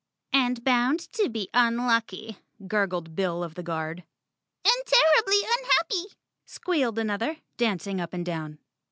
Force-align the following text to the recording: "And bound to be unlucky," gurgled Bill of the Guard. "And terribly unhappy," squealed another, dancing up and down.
"And 0.33 0.63
bound 0.63 0.99
to 1.13 1.29
be 1.29 1.51
unlucky," 1.53 2.39
gurgled 2.67 3.15
Bill 3.15 3.43
of 3.43 3.53
the 3.53 3.61
Guard. 3.61 4.03
"And 4.65 4.85
terribly 4.87 5.41
unhappy," 5.43 6.15
squealed 6.47 6.97
another, 6.97 7.37
dancing 7.57 8.01
up 8.01 8.11
and 8.11 8.25
down. 8.25 8.57